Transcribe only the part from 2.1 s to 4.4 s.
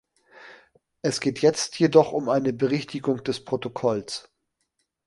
um eine Berichtigung des Protokolls.